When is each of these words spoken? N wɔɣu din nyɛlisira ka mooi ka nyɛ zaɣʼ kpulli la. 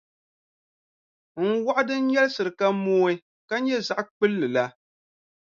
N 1.49 1.51
wɔɣu 1.63 1.81
din 1.87 2.03
nyɛlisira 2.07 2.51
ka 2.59 2.67
mooi 2.83 3.15
ka 3.49 3.55
nyɛ 3.63 3.77
zaɣʼ 3.87 4.05
kpulli 4.15 4.47
la. 4.55 4.65